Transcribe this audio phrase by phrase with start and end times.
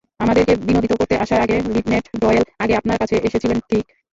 [0.19, 3.85] আমাদেরকে বিনোদিত করতে আসার আগে লিনেট ডয়েল আগে আপনার কাছে এসেছিলেন, ঠিক?